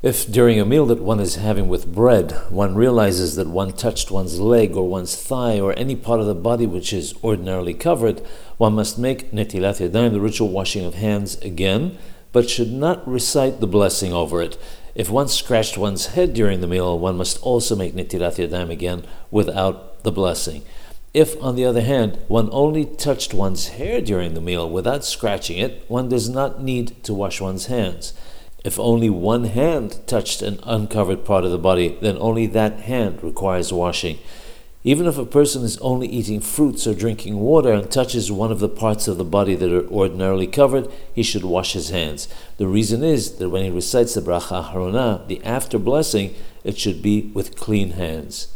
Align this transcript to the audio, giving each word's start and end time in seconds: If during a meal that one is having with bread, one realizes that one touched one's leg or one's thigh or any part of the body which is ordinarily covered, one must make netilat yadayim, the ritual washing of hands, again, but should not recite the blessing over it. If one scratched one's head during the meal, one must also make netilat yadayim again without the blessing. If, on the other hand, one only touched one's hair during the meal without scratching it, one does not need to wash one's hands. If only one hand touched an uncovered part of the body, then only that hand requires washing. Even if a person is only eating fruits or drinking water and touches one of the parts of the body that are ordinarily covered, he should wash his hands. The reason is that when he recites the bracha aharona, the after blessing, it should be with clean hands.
If 0.00 0.30
during 0.30 0.60
a 0.60 0.64
meal 0.64 0.86
that 0.86 1.02
one 1.02 1.18
is 1.18 1.34
having 1.34 1.68
with 1.68 1.92
bread, 1.92 2.30
one 2.50 2.76
realizes 2.76 3.34
that 3.34 3.48
one 3.48 3.72
touched 3.72 4.12
one's 4.12 4.38
leg 4.38 4.76
or 4.76 4.88
one's 4.88 5.16
thigh 5.16 5.58
or 5.58 5.76
any 5.76 5.96
part 5.96 6.20
of 6.20 6.26
the 6.26 6.36
body 6.36 6.68
which 6.68 6.92
is 6.92 7.14
ordinarily 7.24 7.74
covered, 7.74 8.20
one 8.58 8.74
must 8.74 8.96
make 8.96 9.32
netilat 9.32 9.80
yadayim, 9.80 10.12
the 10.12 10.20
ritual 10.20 10.50
washing 10.50 10.84
of 10.84 10.94
hands, 10.94 11.34
again, 11.38 11.98
but 12.30 12.48
should 12.48 12.70
not 12.70 13.06
recite 13.08 13.58
the 13.58 13.66
blessing 13.66 14.12
over 14.12 14.40
it. 14.40 14.56
If 14.94 15.10
one 15.10 15.26
scratched 15.26 15.76
one's 15.76 16.06
head 16.06 16.32
during 16.32 16.60
the 16.60 16.68
meal, 16.68 16.96
one 16.96 17.16
must 17.16 17.42
also 17.42 17.74
make 17.74 17.94
netilat 17.94 18.36
yadayim 18.36 18.70
again 18.70 19.04
without 19.32 20.04
the 20.04 20.12
blessing. 20.12 20.62
If, 21.12 21.42
on 21.42 21.56
the 21.56 21.64
other 21.64 21.80
hand, 21.80 22.20
one 22.28 22.50
only 22.52 22.84
touched 22.84 23.34
one's 23.34 23.70
hair 23.70 24.00
during 24.00 24.34
the 24.34 24.40
meal 24.40 24.70
without 24.70 25.04
scratching 25.04 25.58
it, 25.58 25.86
one 25.88 26.08
does 26.08 26.28
not 26.28 26.62
need 26.62 27.02
to 27.02 27.12
wash 27.12 27.40
one's 27.40 27.66
hands. 27.66 28.12
If 28.64 28.78
only 28.78 29.08
one 29.08 29.44
hand 29.44 30.00
touched 30.06 30.42
an 30.42 30.58
uncovered 30.64 31.24
part 31.24 31.44
of 31.44 31.50
the 31.50 31.58
body, 31.58 31.96
then 32.00 32.16
only 32.18 32.46
that 32.46 32.80
hand 32.80 33.22
requires 33.22 33.72
washing. 33.72 34.18
Even 34.84 35.06
if 35.06 35.18
a 35.18 35.26
person 35.26 35.64
is 35.64 35.78
only 35.78 36.06
eating 36.06 36.40
fruits 36.40 36.86
or 36.86 36.94
drinking 36.94 37.38
water 37.38 37.72
and 37.72 37.90
touches 37.90 38.32
one 38.32 38.52
of 38.52 38.60
the 38.60 38.68
parts 38.68 39.08
of 39.08 39.18
the 39.18 39.24
body 39.24 39.54
that 39.54 39.72
are 39.72 39.88
ordinarily 39.88 40.46
covered, 40.46 40.88
he 41.14 41.22
should 41.22 41.44
wash 41.44 41.72
his 41.72 41.90
hands. 41.90 42.28
The 42.58 42.66
reason 42.66 43.02
is 43.02 43.36
that 43.36 43.50
when 43.50 43.64
he 43.64 43.70
recites 43.70 44.14
the 44.14 44.20
bracha 44.20 44.64
aharona, 44.64 45.26
the 45.26 45.42
after 45.44 45.78
blessing, 45.78 46.34
it 46.64 46.78
should 46.78 47.02
be 47.02 47.30
with 47.34 47.56
clean 47.56 47.92
hands. 47.92 48.48